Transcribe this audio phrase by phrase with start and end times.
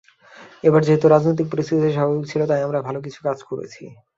[0.63, 3.83] এবার যেহেতু রাজনৈতিক পরিস্থিতি স্বাভাবিক ছিল, তাই আমরা ভালো কিছু কাজ করেছি।